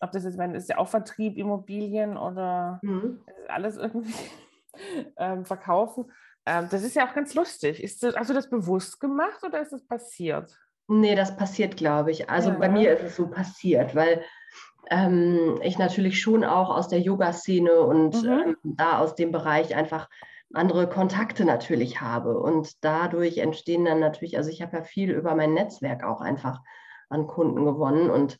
Ob 0.00 0.12
das 0.12 0.24
jetzt, 0.24 0.38
wenn 0.38 0.54
ist 0.54 0.68
ja 0.68 0.78
auch 0.78 0.88
Vertrieb, 0.88 1.36
Immobilien 1.36 2.16
oder 2.16 2.78
mhm. 2.82 3.20
alles 3.48 3.76
irgendwie 3.76 4.14
ähm, 5.16 5.44
verkaufen. 5.44 6.12
Ähm, 6.46 6.68
das 6.70 6.82
ist 6.82 6.94
ja 6.94 7.08
auch 7.08 7.14
ganz 7.14 7.34
lustig. 7.34 7.82
Ist 7.82 8.02
das, 8.02 8.14
hast 8.16 8.30
du 8.30 8.34
das 8.34 8.50
bewusst 8.50 9.00
gemacht 9.00 9.42
oder 9.42 9.60
ist 9.60 9.72
das 9.72 9.86
passiert? 9.86 10.58
Nee, 10.88 11.14
das 11.14 11.36
passiert, 11.36 11.76
glaube 11.76 12.10
ich. 12.10 12.28
Also 12.28 12.50
ja. 12.50 12.56
bei 12.56 12.68
mir 12.68 12.92
ist 12.92 13.04
es 13.04 13.16
so 13.16 13.28
passiert, 13.28 13.94
weil 13.94 14.22
ähm, 14.88 15.58
ich 15.62 15.78
natürlich 15.78 16.20
schon 16.20 16.44
auch 16.44 16.70
aus 16.70 16.88
der 16.88 17.00
Yoga-Szene 17.00 17.80
und 17.80 18.22
mhm. 18.22 18.28
ähm, 18.28 18.56
da 18.62 18.98
aus 18.98 19.14
dem 19.14 19.32
Bereich 19.32 19.74
einfach 19.74 20.08
andere 20.52 20.88
Kontakte 20.88 21.44
natürlich 21.44 22.00
habe. 22.00 22.38
Und 22.38 22.84
dadurch 22.84 23.38
entstehen 23.38 23.84
dann 23.84 24.00
natürlich, 24.00 24.36
also 24.36 24.50
ich 24.50 24.62
habe 24.62 24.78
ja 24.78 24.82
viel 24.82 25.10
über 25.10 25.34
mein 25.34 25.54
Netzwerk 25.54 26.04
auch 26.04 26.20
einfach 26.20 26.60
an 27.08 27.26
Kunden 27.26 27.64
gewonnen 27.64 28.10
und 28.10 28.38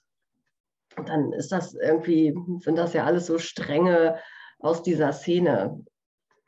dann 1.06 1.32
ist 1.32 1.52
das 1.52 1.74
irgendwie, 1.74 2.36
sind 2.60 2.76
das 2.76 2.94
ja 2.94 3.04
alles 3.04 3.26
so 3.26 3.38
strenge 3.38 4.18
aus 4.58 4.82
dieser 4.82 5.12
Szene, 5.12 5.84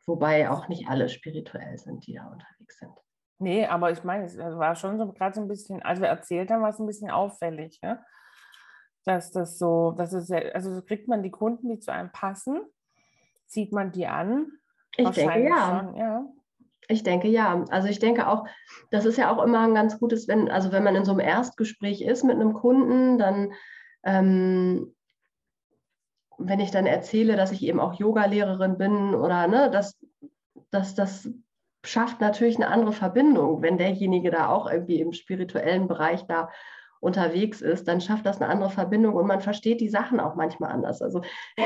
wobei 0.06 0.50
auch 0.50 0.68
nicht 0.68 0.88
alle 0.88 1.08
spirituell 1.08 1.78
sind, 1.78 2.06
die 2.06 2.14
da 2.14 2.26
unterwegs 2.26 2.78
sind. 2.78 2.92
Nee, 3.38 3.66
aber 3.66 3.90
ich 3.90 4.04
meine, 4.04 4.24
es 4.24 4.36
war 4.36 4.74
schon 4.76 4.98
so 4.98 5.12
gerade 5.12 5.34
so 5.34 5.40
ein 5.40 5.48
bisschen, 5.48 5.82
als 5.82 6.00
wir 6.00 6.08
erzählt 6.08 6.50
haben, 6.50 6.62
war 6.62 6.70
es 6.70 6.78
ein 6.78 6.86
bisschen 6.86 7.10
auffällig. 7.10 7.80
Ja? 7.82 8.04
Dass 9.04 9.32
das 9.32 9.58
so, 9.58 9.92
dass 9.92 10.12
es, 10.12 10.30
also 10.30 10.74
so 10.74 10.82
kriegt 10.82 11.08
man 11.08 11.22
die 11.22 11.30
Kunden, 11.30 11.68
die 11.68 11.78
zu 11.78 11.92
einem 11.92 12.10
passen, 12.12 12.60
zieht 13.46 13.72
man 13.72 13.92
die 13.92 14.06
an? 14.06 14.46
Ich 14.96 15.10
denke 15.10 15.44
ja. 15.44 15.84
Schon, 15.84 15.96
ja. 15.96 16.26
Ich 16.88 17.02
denke 17.02 17.28
ja. 17.28 17.64
Also 17.70 17.88
ich 17.88 17.98
denke 17.98 18.28
auch, 18.28 18.46
das 18.90 19.04
ist 19.04 19.16
ja 19.16 19.34
auch 19.34 19.42
immer 19.42 19.60
ein 19.60 19.74
ganz 19.74 19.98
gutes, 19.98 20.28
wenn, 20.28 20.50
also 20.50 20.72
wenn 20.72 20.84
man 20.84 20.96
in 20.96 21.04
so 21.04 21.12
einem 21.12 21.20
Erstgespräch 21.20 22.02
ist 22.02 22.24
mit 22.24 22.36
einem 22.36 22.52
Kunden, 22.52 23.18
dann 23.18 23.52
ähm, 24.04 24.94
wenn 26.38 26.60
ich 26.60 26.70
dann 26.70 26.86
erzähle, 26.86 27.36
dass 27.36 27.52
ich 27.52 27.62
eben 27.62 27.80
auch 27.80 27.94
Yoga-Lehrerin 27.94 28.78
bin 28.78 29.14
oder 29.14 29.46
ne, 29.46 29.70
dass, 29.70 29.98
dass 30.70 30.94
das 30.94 31.30
schafft 31.84 32.20
natürlich 32.20 32.56
eine 32.56 32.68
andere 32.68 32.92
Verbindung, 32.92 33.62
wenn 33.62 33.78
derjenige 33.78 34.30
da 34.30 34.48
auch 34.48 34.70
irgendwie 34.70 35.00
im 35.00 35.12
spirituellen 35.12 35.88
Bereich 35.88 36.26
da 36.26 36.50
unterwegs 37.02 37.60
ist, 37.60 37.88
dann 37.88 38.00
schafft 38.00 38.24
das 38.26 38.40
eine 38.40 38.48
andere 38.48 38.70
Verbindung 38.70 39.14
und 39.14 39.26
man 39.26 39.40
versteht 39.40 39.80
die 39.80 39.88
Sachen 39.88 40.20
auch 40.20 40.36
manchmal 40.36 40.70
anders. 40.70 41.02
Also 41.02 41.20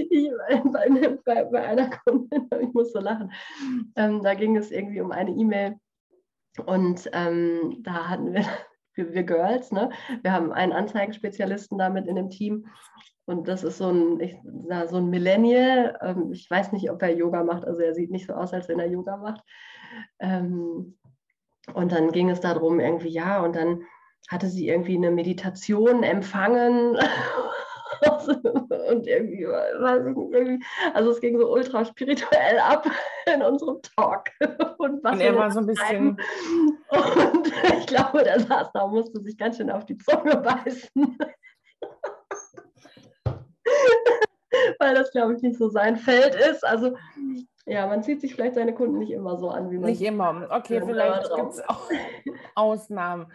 ich, 0.00 0.30
bei, 0.64 1.16
bei, 1.24 1.44
bei, 1.44 1.62
einer 1.62 1.88
Kundin, 1.88 2.48
ich 2.60 2.74
muss 2.74 2.92
so 2.92 3.00
lachen, 3.00 3.32
ähm, 3.96 4.22
da 4.22 4.34
ging 4.34 4.54
es 4.56 4.70
irgendwie 4.70 5.00
um 5.00 5.12
eine 5.12 5.30
E-Mail 5.30 5.76
und 6.66 7.08
ähm, 7.14 7.78
da 7.82 8.10
hatten 8.10 8.34
wir, 8.34 8.44
wir, 8.94 9.14
wir 9.14 9.22
Girls, 9.22 9.72
ne? 9.72 9.88
wir 10.22 10.32
haben 10.32 10.52
einen 10.52 10.72
Anzeigenspezialisten 10.72 11.78
damit 11.78 12.06
in 12.06 12.16
dem 12.16 12.28
Team 12.28 12.66
und 13.24 13.48
das 13.48 13.64
ist 13.64 13.78
so 13.78 13.88
ein, 13.88 14.20
ich, 14.20 14.36
so 14.90 14.98
ein 14.98 15.08
Millennial. 15.08 15.98
Ähm, 16.02 16.32
ich 16.32 16.50
weiß 16.50 16.72
nicht, 16.72 16.90
ob 16.90 17.00
er 17.00 17.16
Yoga 17.16 17.42
macht. 17.42 17.64
Also 17.64 17.80
er 17.80 17.94
sieht 17.94 18.10
nicht 18.10 18.26
so 18.26 18.34
aus, 18.34 18.52
als 18.52 18.68
wenn 18.68 18.78
er 18.78 18.90
Yoga 18.90 19.16
macht. 19.16 19.42
Ähm, 20.18 20.98
und 21.72 21.92
dann 21.92 22.12
ging 22.12 22.28
es 22.30 22.40
darum, 22.40 22.80
irgendwie, 22.80 23.08
ja, 23.08 23.42
und 23.42 23.56
dann 23.56 23.84
hatte 24.28 24.48
sie 24.48 24.68
irgendwie 24.68 24.96
eine 24.96 25.10
Meditation 25.10 26.02
empfangen. 26.02 26.98
und 28.88 29.06
irgendwie, 29.06 29.46
weiß 29.46 30.06
ich 30.06 30.16
nicht, 30.16 30.32
irgendwie, 30.32 30.64
also 30.92 31.10
es 31.10 31.20
ging 31.20 31.38
so 31.38 31.50
ultra 31.50 31.84
spirituell 31.84 32.58
ab 32.58 32.90
in 33.32 33.42
unserem 33.42 33.80
Talk. 33.96 34.30
Und, 34.78 35.02
was 35.02 35.12
und 35.14 35.20
er 35.20 35.36
war 35.36 35.50
so 35.50 35.60
ein 35.60 35.66
bisschen. 35.66 36.18
Und 36.88 37.52
ich 37.78 37.86
glaube, 37.86 38.24
der 38.24 38.40
saß 38.40 38.72
da 38.72 38.82
und 38.82 38.94
musste 38.94 39.20
sich 39.22 39.38
ganz 39.38 39.56
schön 39.56 39.70
auf 39.70 39.86
die 39.86 39.96
Zunge 39.98 40.36
beißen. 40.36 40.90
Weil 44.78 44.94
das, 44.94 45.10
glaube 45.10 45.34
ich, 45.34 45.42
nicht 45.42 45.58
so 45.58 45.68
sein 45.68 45.96
Feld 45.96 46.34
ist. 46.34 46.64
Also 46.64 46.96
ja, 47.66 47.86
man 47.86 48.02
zieht 48.02 48.20
sich 48.20 48.34
vielleicht 48.34 48.54
seine 48.54 48.74
Kunden 48.74 48.98
nicht 48.98 49.12
immer 49.12 49.38
so 49.38 49.48
an, 49.48 49.70
wie 49.70 49.78
man. 49.78 49.90
Nicht 49.90 50.02
immer. 50.02 50.46
Okay, 50.50 50.82
vielleicht 50.84 51.34
gibt 51.34 51.52
es 51.52 51.68
auch 51.68 51.88
Ausnahmen. 52.54 53.26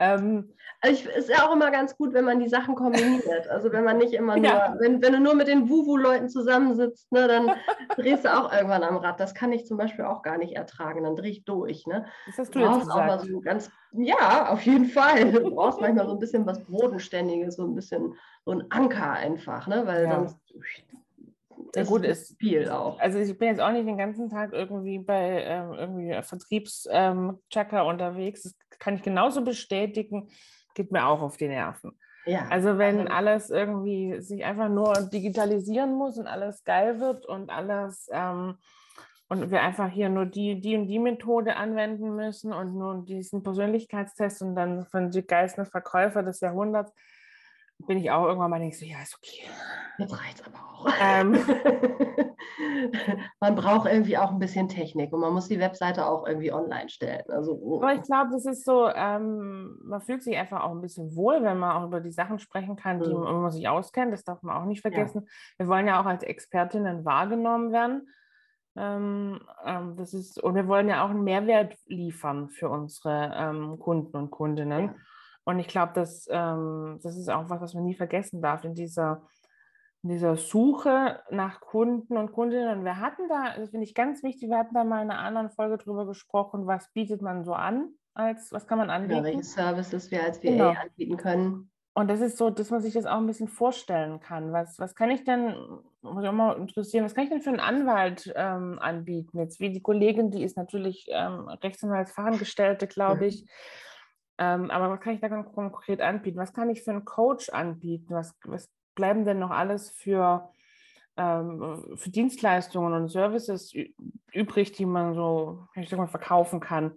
Ähm, 0.00 0.54
also 0.80 0.94
ich, 0.94 1.06
ist 1.06 1.28
ja 1.28 1.44
auch 1.44 1.52
immer 1.52 1.72
ganz 1.72 1.96
gut, 1.96 2.14
wenn 2.14 2.24
man 2.24 2.38
die 2.38 2.48
Sachen 2.48 2.76
kombiniert. 2.76 3.48
Also 3.48 3.72
wenn 3.72 3.82
man 3.82 3.98
nicht 3.98 4.12
immer 4.12 4.36
nur, 4.36 4.44
ja. 4.44 4.76
wenn, 4.78 5.02
wenn 5.02 5.12
du 5.12 5.20
nur 5.20 5.34
mit 5.34 5.48
den 5.48 5.68
Wuvu-Leuten 5.68 6.28
zusammensitzt, 6.28 7.10
ne, 7.10 7.26
dann 7.26 7.50
drehst 7.96 8.24
du 8.24 8.32
auch 8.32 8.52
irgendwann 8.52 8.84
am 8.84 8.96
Rad. 8.96 9.18
Das 9.18 9.34
kann 9.34 9.52
ich 9.52 9.66
zum 9.66 9.76
Beispiel 9.76 10.04
auch 10.04 10.22
gar 10.22 10.38
nicht 10.38 10.54
ertragen. 10.54 11.02
Dann 11.02 11.16
drehe 11.16 11.32
ich 11.32 11.44
durch. 11.44 11.86
Ne? 11.86 12.06
Das 12.26 12.38
hast 12.38 12.54
du, 12.54 12.60
du 12.60 12.64
jetzt 12.66 12.80
gesagt. 12.80 13.00
Auch 13.00 13.06
mal 13.06 13.20
so 13.20 13.40
ganz, 13.40 13.70
ja, 13.92 14.48
auf 14.50 14.62
jeden 14.62 14.86
Fall. 14.86 15.32
Du 15.32 15.50
brauchst 15.50 15.80
manchmal 15.80 16.06
so 16.06 16.12
ein 16.12 16.20
bisschen 16.20 16.46
was 16.46 16.60
Bodenständiges, 16.64 17.56
so 17.56 17.64
ein 17.64 17.74
bisschen 17.74 18.14
so 18.44 18.52
ein 18.52 18.70
Anker 18.70 19.12
einfach, 19.12 19.66
ne? 19.66 19.84
weil 19.84 20.04
ja. 20.04 20.14
sonst 20.14 20.38
ja, 21.74 21.84
gut 21.84 22.04
ist 22.04 22.38
viel 22.38 22.68
auch. 22.70 22.98
Also 22.98 23.18
ich 23.18 23.36
bin 23.38 23.48
jetzt 23.48 23.60
auch 23.60 23.72
nicht 23.72 23.86
den 23.86 23.98
ganzen 23.98 24.28
Tag 24.30 24.52
irgendwie 24.52 24.98
bei 24.98 25.42
ähm, 25.44 25.72
irgendwie 25.72 26.22
Vertriebschecker 26.22 27.80
ähm, 27.80 27.86
unterwegs. 27.86 28.42
Das 28.42 28.78
kann 28.78 28.96
ich 28.96 29.02
genauso 29.02 29.42
bestätigen. 29.44 30.28
Geht 30.74 30.92
mir 30.92 31.06
auch 31.06 31.22
auf 31.22 31.36
die 31.36 31.48
Nerven. 31.48 31.98
Ja. 32.26 32.46
Also 32.50 32.78
wenn 32.78 33.00
also, 33.00 33.12
alles 33.12 33.50
irgendwie 33.50 34.20
sich 34.20 34.44
einfach 34.44 34.68
nur 34.68 34.94
digitalisieren 35.12 35.94
muss 35.94 36.18
und 36.18 36.26
alles 36.26 36.64
geil 36.64 37.00
wird 37.00 37.26
und 37.26 37.50
alles 37.50 38.08
ähm, 38.12 38.58
und 39.28 39.50
wir 39.50 39.60
einfach 39.60 39.88
hier 39.90 40.08
nur 40.08 40.26
die, 40.26 40.60
die 40.60 40.74
und 40.76 40.86
die 40.86 40.98
Methode 40.98 41.56
anwenden 41.56 42.16
müssen 42.16 42.52
und 42.52 42.74
nur 42.74 43.04
diesen 43.04 43.42
Persönlichkeitstest 43.42 44.42
und 44.42 44.54
dann 44.54 44.86
von 44.86 45.10
die 45.10 45.26
geilsten 45.26 45.66
Verkäufer 45.66 46.22
des 46.22 46.40
Jahrhunderts, 46.40 46.92
bin 47.86 47.98
ich 47.98 48.10
auch 48.10 48.26
irgendwann 48.26 48.50
mal 48.50 48.58
denke 48.58 48.76
so, 48.76 48.84
ja, 48.84 49.00
ist 49.02 49.16
okay. 49.16 49.48
Jetzt 49.98 50.20
reicht 50.20 50.44
aber 50.46 50.58
auch. 50.58 50.86
Ähm. 51.00 51.32
man 53.40 53.54
braucht 53.54 53.88
irgendwie 53.90 54.18
auch 54.18 54.30
ein 54.30 54.38
bisschen 54.38 54.68
Technik 54.68 55.12
und 55.12 55.20
man 55.20 55.32
muss 55.32 55.48
die 55.48 55.58
Webseite 55.58 56.06
auch 56.06 56.26
irgendwie 56.26 56.52
online 56.52 56.88
stellen. 56.88 57.24
Also, 57.28 57.52
oh. 57.52 57.80
Aber 57.80 57.94
ich 57.94 58.02
glaube, 58.02 58.30
das 58.32 58.46
ist 58.46 58.64
so, 58.64 58.88
ähm, 58.88 59.78
man 59.82 60.00
fühlt 60.00 60.22
sich 60.22 60.36
einfach 60.36 60.62
auch 60.62 60.72
ein 60.72 60.80
bisschen 60.80 61.14
wohl, 61.14 61.42
wenn 61.42 61.58
man 61.58 61.76
auch 61.76 61.86
über 61.86 62.00
die 62.00 62.10
Sachen 62.10 62.38
sprechen 62.38 62.76
kann, 62.76 63.00
die 63.00 63.12
mhm. 63.12 63.20
man 63.20 63.50
sich 63.50 63.68
auskennt. 63.68 64.12
Das 64.12 64.24
darf 64.24 64.42
man 64.42 64.56
auch 64.56 64.66
nicht 64.66 64.82
vergessen. 64.82 65.22
Ja. 65.24 65.28
Wir 65.58 65.68
wollen 65.68 65.86
ja 65.86 66.00
auch 66.00 66.06
als 66.06 66.22
Expertinnen 66.22 67.04
wahrgenommen 67.04 67.72
werden. 67.72 68.08
Ähm, 68.76 69.40
ähm, 69.64 69.96
das 69.96 70.14
ist, 70.14 70.40
und 70.42 70.54
wir 70.54 70.68
wollen 70.68 70.88
ja 70.88 71.04
auch 71.04 71.10
einen 71.10 71.24
Mehrwert 71.24 71.76
liefern 71.86 72.48
für 72.48 72.68
unsere 72.68 73.32
ähm, 73.34 73.78
Kunden 73.78 74.16
und 74.16 74.30
Kundinnen. 74.30 74.86
Ja. 74.86 74.94
Und 75.48 75.60
ich 75.60 75.68
glaube, 75.68 75.92
das, 75.94 76.28
ähm, 76.30 77.00
das 77.02 77.16
ist 77.16 77.30
auch 77.30 77.48
was, 77.48 77.62
was 77.62 77.72
man 77.72 77.84
nie 77.84 77.94
vergessen 77.94 78.42
darf 78.42 78.64
in 78.64 78.74
dieser, 78.74 79.22
in 80.02 80.10
dieser 80.10 80.36
Suche 80.36 81.20
nach 81.30 81.62
Kunden 81.62 82.18
und 82.18 82.32
Kundinnen. 82.32 82.80
Und 82.80 82.84
wir 82.84 82.98
hatten 82.98 83.28
da, 83.30 83.56
das 83.56 83.70
finde 83.70 83.86
ich 83.86 83.94
ganz 83.94 84.22
wichtig, 84.22 84.50
wir 84.50 84.58
hatten 84.58 84.74
da 84.74 84.84
mal 84.84 85.02
in 85.02 85.10
einer 85.10 85.20
anderen 85.20 85.48
Folge 85.48 85.78
drüber 85.78 86.04
gesprochen, 86.04 86.66
was 86.66 86.92
bietet 86.92 87.22
man 87.22 87.44
so 87.44 87.54
an, 87.54 87.88
als 88.12 88.52
was 88.52 88.66
kann 88.66 88.76
man 88.76 88.90
anbieten. 88.90 89.20
Ja, 89.20 89.24
welche 89.24 89.42
Services 89.42 90.10
wir 90.10 90.22
als 90.22 90.36
VA 90.44 90.50
genau. 90.50 90.68
anbieten 90.68 91.16
können. 91.16 91.70
Und 91.94 92.10
das 92.10 92.20
ist 92.20 92.36
so, 92.36 92.50
dass 92.50 92.68
man 92.68 92.82
sich 92.82 92.92
das 92.92 93.06
auch 93.06 93.16
ein 93.16 93.26
bisschen 93.26 93.48
vorstellen 93.48 94.20
kann. 94.20 94.52
Was, 94.52 94.78
was 94.78 94.94
kann 94.94 95.10
ich 95.10 95.24
denn, 95.24 95.54
muss 96.02 96.24
ich 96.24 96.28
auch 96.28 96.32
mal 96.32 96.58
interessieren, 96.58 97.06
was 97.06 97.14
kann 97.14 97.24
ich 97.24 97.30
denn 97.30 97.40
für 97.40 97.48
einen 97.48 97.60
Anwalt 97.60 98.30
ähm, 98.36 98.78
anbieten? 98.80 99.38
Jetzt 99.38 99.60
wie 99.60 99.72
die 99.72 99.80
Kollegin, 99.80 100.30
die 100.30 100.44
ist 100.44 100.58
natürlich 100.58 101.06
ähm, 101.08 101.48
Rechtsanwaltsfachangestellte, 101.48 102.86
glaube 102.86 103.24
ich. 103.24 103.44
Mhm 103.44 103.48
ähm, 104.38 104.70
aber 104.70 104.90
was 104.90 105.00
kann 105.00 105.14
ich 105.14 105.20
da 105.20 105.28
konkret 105.28 106.00
anbieten? 106.00 106.38
Was 106.38 106.52
kann 106.52 106.70
ich 106.70 106.82
für 106.82 106.92
einen 106.92 107.04
Coach 107.04 107.50
anbieten? 107.50 108.06
Was, 108.10 108.36
was 108.44 108.70
bleiben 108.94 109.24
denn 109.24 109.40
noch 109.40 109.50
alles 109.50 109.90
für, 109.90 110.50
ähm, 111.16 111.96
für 111.96 112.10
Dienstleistungen 112.10 112.92
und 112.92 113.08
Services 113.08 113.72
übrig, 114.32 114.72
die 114.72 114.86
man 114.86 115.14
so, 115.14 115.66
ich 115.74 115.88
sag 115.88 115.98
mal, 115.98 116.06
verkaufen 116.06 116.60
kann? 116.60 116.92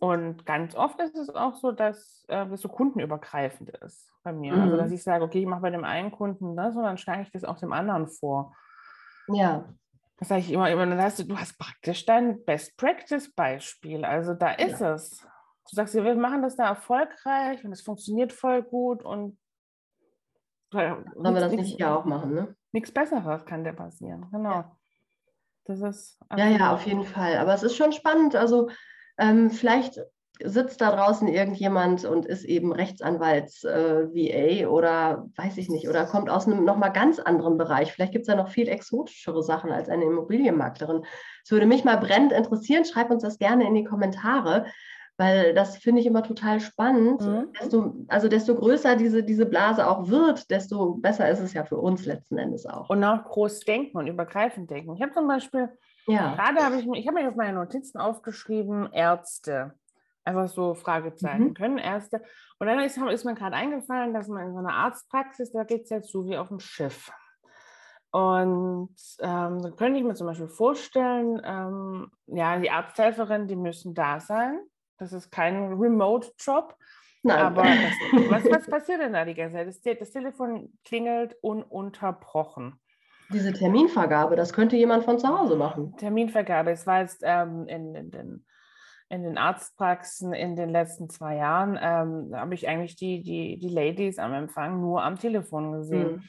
Und 0.00 0.46
ganz 0.46 0.74
oft 0.74 1.00
ist 1.00 1.16
es 1.16 1.28
auch 1.28 1.56
so, 1.56 1.72
dass 1.72 2.24
äh, 2.28 2.46
das 2.46 2.60
so 2.60 2.68
kundenübergreifend 2.68 3.70
ist 3.70 4.10
bei 4.22 4.32
mir. 4.32 4.54
Mhm. 4.54 4.62
Also, 4.62 4.76
dass 4.76 4.92
ich 4.92 5.02
sage, 5.02 5.24
okay, 5.24 5.40
ich 5.40 5.46
mache 5.46 5.62
bei 5.62 5.70
dem 5.70 5.84
einen 5.84 6.10
Kunden 6.10 6.56
das 6.56 6.76
und 6.76 6.84
dann 6.84 6.98
schlage 6.98 7.22
ich 7.22 7.30
das 7.32 7.44
auch 7.44 7.58
dem 7.58 7.72
anderen 7.72 8.08
vor. 8.08 8.54
Ja. 9.26 9.68
Das 10.18 10.28
sage 10.28 10.40
ich 10.40 10.52
immer, 10.52 10.70
immer 10.70 10.86
dann 10.86 11.00
hast 11.00 11.18
du, 11.18 11.24
du 11.24 11.36
hast 11.36 11.58
praktisch 11.58 12.06
dein 12.06 12.44
Best 12.44 12.76
Practice 12.76 13.32
Beispiel. 13.34 14.04
Also 14.04 14.34
da 14.34 14.52
ist 14.52 14.80
ja. 14.80 14.94
es. 14.94 15.26
Du 15.70 15.76
sagst, 15.76 15.94
wir 15.94 16.14
machen 16.14 16.42
das 16.42 16.56
da 16.56 16.68
erfolgreich 16.68 17.64
und 17.64 17.72
es 17.72 17.82
funktioniert 17.82 18.32
voll 18.32 18.62
gut 18.62 19.02
und 19.02 19.38
Sollen 20.70 21.04
wir 21.14 21.40
das 21.40 21.52
nicht 21.52 21.76
hier 21.76 21.96
auch 21.96 22.04
machen, 22.04 22.34
ne? 22.34 22.54
Nichts 22.72 22.92
Besseres 22.92 23.46
kann 23.46 23.64
dir 23.64 23.72
passieren, 23.72 24.26
genau. 24.30 24.50
Ja. 24.50 24.76
Das 25.64 25.80
ist 25.80 26.18
ja, 26.36 26.46
ja, 26.48 26.74
auf 26.74 26.86
jeden 26.86 27.04
Fall. 27.04 27.36
Aber 27.36 27.54
es 27.54 27.62
ist 27.62 27.76
schon 27.76 27.92
spannend. 27.92 28.34
Also 28.34 28.70
ähm, 29.18 29.50
vielleicht 29.50 30.00
sitzt 30.42 30.80
da 30.80 30.94
draußen 30.94 31.28
irgendjemand 31.28 32.04
und 32.04 32.24
ist 32.24 32.44
eben 32.44 32.72
Rechtsanwalts-VA 32.72 34.08
äh, 34.14 34.66
oder 34.66 35.26
weiß 35.36 35.58
ich 35.58 35.68
nicht, 35.68 35.88
oder 35.88 36.06
kommt 36.06 36.30
aus 36.30 36.46
einem 36.46 36.64
nochmal 36.64 36.92
ganz 36.92 37.18
anderen 37.18 37.58
Bereich. 37.58 37.92
Vielleicht 37.92 38.12
gibt 38.12 38.22
es 38.22 38.28
da 38.28 38.36
noch 38.36 38.48
viel 38.48 38.68
exotischere 38.68 39.42
Sachen 39.42 39.70
als 39.70 39.88
eine 39.88 40.04
Immobilienmaklerin. 40.04 41.04
Es 41.44 41.50
würde 41.50 41.66
mich 41.66 41.84
mal 41.84 41.96
brennend 41.96 42.32
interessieren. 42.32 42.84
Schreib 42.84 43.10
uns 43.10 43.22
das 43.22 43.38
gerne 43.38 43.66
in 43.66 43.74
die 43.74 43.84
Kommentare, 43.84 44.66
weil 45.18 45.52
das 45.52 45.76
finde 45.76 46.00
ich 46.00 46.06
immer 46.06 46.22
total 46.22 46.60
spannend. 46.60 47.20
Mhm. 47.20 47.52
Desto, 47.60 47.94
also 48.06 48.28
desto 48.28 48.54
größer 48.54 48.94
diese, 48.94 49.24
diese 49.24 49.46
Blase 49.46 49.86
auch 49.88 50.08
wird, 50.08 50.48
desto 50.48 50.94
besser 50.94 51.28
ist 51.28 51.40
es 51.40 51.52
ja 51.52 51.64
für 51.64 51.76
uns 51.76 52.06
letzten 52.06 52.38
Endes 52.38 52.66
auch. 52.66 52.88
Und 52.88 53.02
auch 53.02 53.24
groß 53.24 53.60
denken 53.60 53.98
und 53.98 54.06
übergreifend 54.06 54.70
denken. 54.70 54.94
Ich 54.94 55.02
habe 55.02 55.12
zum 55.12 55.26
Beispiel, 55.26 55.70
ja. 56.06 56.34
gerade 56.36 56.64
habe 56.64 56.76
ich, 56.76 56.86
ich 56.94 57.06
habe 57.08 57.18
mich 57.18 57.26
auf 57.26 57.34
meine 57.34 57.54
Notizen 57.54 57.98
aufgeschrieben, 57.98 58.92
Ärzte. 58.92 59.74
Einfach 60.24 60.48
so 60.48 60.74
Fragezeichen. 60.74 61.48
Mhm. 61.48 61.54
Können 61.54 61.78
Ärzte. 61.78 62.22
Und 62.60 62.68
dann 62.68 62.78
ist, 62.78 62.96
ist 62.96 63.24
mir 63.24 63.34
gerade 63.34 63.56
eingefallen, 63.56 64.14
dass 64.14 64.28
man 64.28 64.46
in 64.46 64.52
so 64.52 64.58
einer 64.58 64.74
Arztpraxis, 64.74 65.50
da 65.50 65.64
geht 65.64 65.82
es 65.84 65.90
jetzt 65.90 66.12
so 66.12 66.26
wie 66.26 66.36
auf 66.36 66.48
dem 66.48 66.60
Schiff. 66.60 67.10
Und 68.12 68.94
ähm, 69.18 69.62
dann 69.62 69.76
könnte 69.76 69.98
ich 69.98 70.04
mir 70.04 70.14
zum 70.14 70.28
Beispiel 70.28 70.48
vorstellen, 70.48 71.42
ähm, 71.44 72.10
ja, 72.26 72.56
die 72.58 72.70
Arzthelferin, 72.70 73.48
die 73.48 73.56
müssen 73.56 73.94
da 73.94 74.20
sein. 74.20 74.60
Das 74.98 75.12
ist 75.12 75.30
kein 75.30 75.72
Remote-Job. 75.72 76.76
Nein. 77.22 77.38
Aber 77.38 77.62
das, 77.62 77.70
was, 78.30 78.44
was 78.50 78.66
passiert 78.66 79.00
denn 79.00 79.12
da 79.12 79.24
die 79.24 79.34
ganze 79.34 79.56
Zeit? 79.56 79.68
Das, 79.68 79.80
das 79.80 80.10
Telefon 80.10 80.72
klingelt 80.84 81.36
ununterbrochen. 81.40 82.80
Diese 83.30 83.52
Terminvergabe, 83.52 84.36
das 84.36 84.52
könnte 84.52 84.76
jemand 84.76 85.04
von 85.04 85.18
zu 85.18 85.28
Hause 85.28 85.56
machen. 85.56 85.94
Terminvergabe, 85.98 86.70
es 86.70 86.86
war 86.86 87.02
jetzt 87.02 87.22
ähm, 87.22 87.66
in, 87.68 87.94
in, 87.94 88.10
den, 88.10 88.46
in 89.10 89.22
den 89.22 89.36
Arztpraxen 89.36 90.32
in 90.32 90.56
den 90.56 90.70
letzten 90.70 91.10
zwei 91.10 91.36
Jahren, 91.36 91.78
ähm, 91.80 92.34
habe 92.34 92.54
ich 92.54 92.68
eigentlich 92.68 92.96
die, 92.96 93.22
die, 93.22 93.58
die 93.58 93.68
Ladies 93.68 94.18
am 94.18 94.32
Empfang 94.32 94.80
nur 94.80 95.02
am 95.02 95.18
Telefon 95.18 95.72
gesehen. 95.72 96.12
Mhm. 96.12 96.22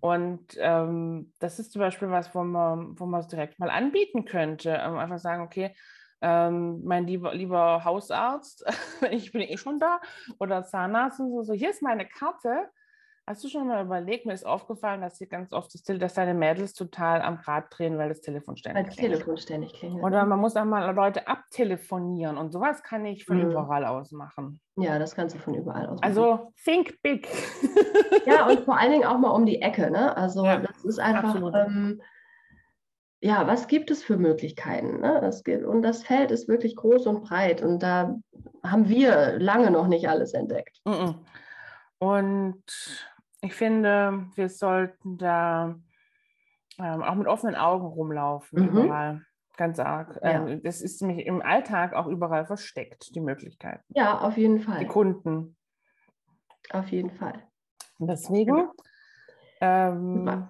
Und 0.00 0.56
ähm, 0.58 1.32
das 1.38 1.58
ist 1.58 1.72
zum 1.72 1.80
Beispiel 1.80 2.10
was, 2.10 2.34
wo 2.34 2.42
man, 2.42 2.98
wo 2.98 3.06
man 3.06 3.20
es 3.20 3.28
direkt 3.28 3.58
mal 3.58 3.70
anbieten 3.70 4.24
könnte. 4.24 4.70
Ähm, 4.70 4.98
einfach 4.98 5.20
sagen, 5.20 5.42
okay, 5.44 5.74
ähm, 6.22 6.82
mein 6.84 7.06
lieber, 7.06 7.34
lieber 7.34 7.84
Hausarzt, 7.84 8.64
ich 9.10 9.32
bin 9.32 9.42
eh 9.42 9.56
schon 9.56 9.78
da, 9.78 10.00
oder 10.38 10.64
Zahnarzt 10.64 11.20
und 11.20 11.30
so, 11.30 11.42
so, 11.42 11.52
hier 11.52 11.70
ist 11.70 11.82
meine 11.82 12.06
Karte. 12.06 12.70
Hast 13.24 13.44
du 13.44 13.48
schon 13.48 13.68
mal 13.68 13.84
überlegt, 13.84 14.26
mir 14.26 14.32
ist 14.32 14.44
aufgefallen, 14.44 15.00
dass 15.00 15.18
hier 15.18 15.28
ganz 15.28 15.52
oft 15.52 15.72
das, 15.72 15.84
dass 15.84 16.14
deine 16.14 16.34
Mädels 16.34 16.74
total 16.74 17.22
am 17.22 17.36
Rad 17.36 17.66
drehen, 17.70 17.96
weil 17.96 18.08
das 18.08 18.20
Telefon 18.20 18.56
ständig 18.56 18.88
klingelt. 18.88 19.12
Telefon 19.12 19.36
ständig 19.36 19.74
klingelt. 19.74 20.02
Oder 20.02 20.26
man 20.26 20.40
muss 20.40 20.56
auch 20.56 20.64
mal 20.64 20.92
Leute 20.92 21.28
abtelefonieren 21.28 22.36
und 22.36 22.50
sowas 22.50 22.82
kann 22.82 23.06
ich 23.06 23.24
von 23.24 23.36
mhm. 23.36 23.52
überall 23.52 23.84
aus 23.84 24.10
machen. 24.10 24.60
Ja, 24.74 24.98
das 24.98 25.14
kannst 25.14 25.36
du 25.36 25.38
von 25.38 25.54
überall 25.54 25.86
aus 25.86 26.00
machen. 26.00 26.04
Also 26.04 26.52
think 26.64 27.00
big. 27.02 27.28
ja, 28.26 28.48
und 28.48 28.60
vor 28.64 28.76
allen 28.76 28.90
Dingen 28.90 29.04
auch 29.04 29.18
mal 29.18 29.30
um 29.30 29.46
die 29.46 29.62
Ecke. 29.62 29.88
Ne? 29.92 30.16
Also 30.16 30.44
ja, 30.44 30.58
das 30.58 30.84
ist 30.84 30.98
einfach, 30.98 31.36
ähm, 31.36 32.02
ja, 33.22 33.46
was 33.46 33.68
gibt 33.68 33.90
es 33.92 34.02
für 34.02 34.16
Möglichkeiten? 34.16 35.00
Ne? 35.00 35.18
Das 35.20 35.44
geht, 35.44 35.64
und 35.64 35.82
das 35.82 36.02
Feld 36.02 36.32
ist 36.32 36.48
wirklich 36.48 36.74
groß 36.74 37.06
und 37.06 37.22
breit 37.22 37.62
und 37.62 37.80
da 37.80 38.16
haben 38.64 38.88
wir 38.88 39.38
lange 39.38 39.70
noch 39.70 39.86
nicht 39.86 40.08
alles 40.08 40.34
entdeckt. 40.34 40.80
Und 41.98 42.64
ich 43.40 43.54
finde, 43.54 44.26
wir 44.34 44.48
sollten 44.48 45.18
da 45.18 45.76
ähm, 46.78 47.02
auch 47.02 47.14
mit 47.14 47.28
offenen 47.28 47.54
Augen 47.54 47.86
rumlaufen, 47.86 48.60
mhm. 48.60 48.68
überall. 48.68 49.22
Ganz 49.56 49.78
arg. 49.78 50.18
Ja. 50.22 50.46
Ähm, 50.48 50.62
das 50.64 50.80
ist 50.80 51.00
nämlich 51.02 51.26
im 51.26 51.42
Alltag 51.42 51.92
auch 51.92 52.08
überall 52.08 52.46
versteckt, 52.46 53.14
die 53.14 53.20
Möglichkeit. 53.20 53.82
Ja, 53.90 54.18
auf 54.18 54.36
jeden 54.36 54.60
Fall. 54.60 54.80
Die 54.80 54.86
Kunden. 54.86 55.56
Auf 56.70 56.88
jeden 56.88 57.10
Fall. 57.10 57.34
Deswegen. 57.98 58.68
Ähm, 59.60 60.48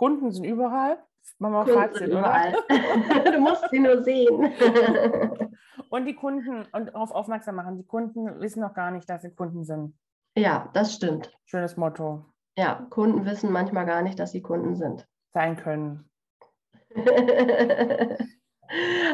Kunden 0.00 0.32
sind 0.32 0.44
überall. 0.44 0.96
Wir 1.38 1.50
Kunden 1.50 1.74
Fazit, 1.74 2.08
überall. 2.08 2.54
du 3.32 3.38
musst 3.38 3.68
sie 3.70 3.80
nur 3.80 4.02
sehen. 4.02 4.50
und 5.90 6.06
die 6.06 6.14
Kunden 6.14 6.64
und 6.72 6.86
darauf 6.86 7.10
aufmerksam 7.10 7.56
machen. 7.56 7.76
Die 7.76 7.84
Kunden 7.84 8.40
wissen 8.40 8.62
noch 8.62 8.72
gar 8.72 8.92
nicht, 8.92 9.10
dass 9.10 9.20
sie 9.20 9.34
Kunden 9.34 9.62
sind. 9.62 9.94
Ja, 10.38 10.70
das 10.72 10.94
stimmt. 10.94 11.30
Schönes 11.44 11.76
Motto. 11.76 12.24
Ja, 12.56 12.86
Kunden 12.88 13.26
wissen 13.26 13.52
manchmal 13.52 13.84
gar 13.84 14.00
nicht, 14.00 14.18
dass 14.18 14.32
sie 14.32 14.40
Kunden 14.40 14.74
sind. 14.74 15.06
Sein 15.34 15.56
können. 15.58 16.08
okay, 16.94 18.16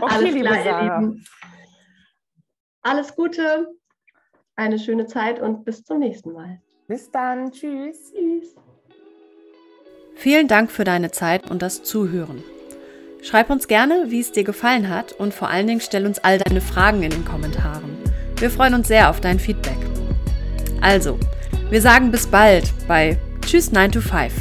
Alles 0.03 0.23
liebe 0.23 0.47
klar, 0.47 0.63
Sarah. 0.63 1.13
Alles 2.83 3.17
Gute, 3.17 3.75
eine 4.55 4.79
schöne 4.79 5.07
Zeit 5.07 5.41
und 5.41 5.65
bis 5.65 5.83
zum 5.83 5.99
nächsten 5.99 6.31
Mal. 6.31 6.63
Bis 6.87 7.11
dann. 7.11 7.51
Tschüss. 7.51 8.13
Tschüss. 8.13 8.55
Vielen 10.17 10.49
Dank 10.49 10.71
für 10.71 10.85
deine 10.85 11.11
Zeit 11.11 11.51
und 11.51 11.61
das 11.61 11.83
Zuhören. 11.83 12.43
Schreib 13.23 13.51
uns 13.51 13.69
gerne, 13.69 14.07
wie 14.09 14.21
es 14.21 14.33
dir 14.33 14.45
gefallen 14.45 14.89
hat 14.89 15.13
und 15.13 15.35
vor 15.35 15.51
allen 15.51 15.67
Dingen 15.67 15.81
stell 15.81 16.07
uns 16.07 16.19
all 16.19 16.39
deine 16.39 16.63
Fragen 16.63 17.03
in 17.03 17.11
den 17.11 17.25
Kommentaren. 17.25 17.99
Wir 18.39 18.51
freuen 18.51 18.75
uns 18.75 18.89
sehr 18.89 19.11
auf 19.11 19.21
dein 19.21 19.39
Feedback. 19.39 19.77
Also, 20.81 21.19
wir 21.71 21.83
sagen 21.83 22.11
bis 22.11 22.27
bald 22.27 22.73
bei 22.89 23.19
Tschüss 23.43 23.73
9 23.73 23.93
to 23.93 24.01
5. 24.01 24.33